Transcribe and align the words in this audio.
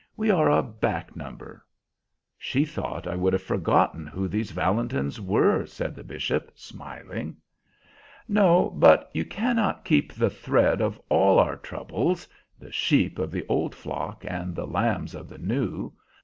We 0.17 0.31
are 0.31 0.49
a 0.49 0.63
'back 0.63 1.15
number.'" 1.15 1.63
"She 2.35 2.65
thought 2.65 3.05
I 3.05 3.15
would 3.15 3.33
have 3.33 3.43
forgotten 3.43 4.07
who 4.07 4.27
these 4.27 4.49
Valentins 4.51 5.19
were," 5.19 5.67
said 5.67 5.93
the 5.93 6.03
bishop, 6.03 6.49
smiling. 6.55 7.35
"No; 8.27 8.71
but 8.71 9.11
you 9.13 9.23
cannot 9.25 9.85
keep 9.85 10.11
the 10.11 10.31
thread 10.31 10.81
of 10.81 10.99
all 11.09 11.37
our 11.37 11.55
troubles 11.55 12.27
the 12.57 12.71
sheep 12.71 13.19
of 13.19 13.29
the 13.29 13.45
old 13.47 13.75
flock 13.75 14.25
and 14.27 14.55
the 14.55 14.65
lambs 14.65 15.13
of 15.13 15.29
the 15.29 15.37
new. 15.37 15.93